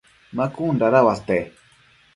ma 0.35 0.45
cun 0.55 0.75
dada 0.81 0.99
uate? 1.07 1.39